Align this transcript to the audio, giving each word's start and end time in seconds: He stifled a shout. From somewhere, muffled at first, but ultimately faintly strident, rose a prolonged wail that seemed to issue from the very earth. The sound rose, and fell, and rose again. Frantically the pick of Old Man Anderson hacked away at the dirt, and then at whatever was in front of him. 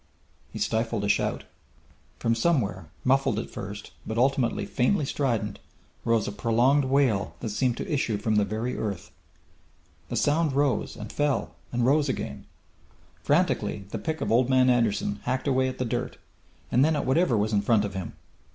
He 0.51 0.57
stifled 0.57 1.03
a 1.03 1.07
shout. 1.07 1.43
From 2.17 2.33
somewhere, 2.33 2.87
muffled 3.03 3.37
at 3.37 3.51
first, 3.51 3.91
but 4.03 4.17
ultimately 4.17 4.65
faintly 4.65 5.05
strident, 5.05 5.59
rose 6.05 6.27
a 6.27 6.31
prolonged 6.31 6.85
wail 6.85 7.35
that 7.41 7.49
seemed 7.49 7.77
to 7.77 7.87
issue 7.87 8.17
from 8.17 8.37
the 8.37 8.43
very 8.43 8.75
earth. 8.75 9.11
The 10.09 10.15
sound 10.15 10.53
rose, 10.53 10.95
and 10.95 11.11
fell, 11.11 11.53
and 11.71 11.85
rose 11.85 12.09
again. 12.09 12.45
Frantically 13.21 13.85
the 13.89 13.99
pick 13.99 14.21
of 14.21 14.31
Old 14.31 14.49
Man 14.49 14.71
Anderson 14.71 15.19
hacked 15.25 15.47
away 15.47 15.67
at 15.67 15.77
the 15.77 15.85
dirt, 15.85 16.17
and 16.71 16.83
then 16.83 16.95
at 16.95 17.05
whatever 17.05 17.37
was 17.37 17.53
in 17.53 17.61
front 17.61 17.85
of 17.85 17.93
him. 17.93 18.13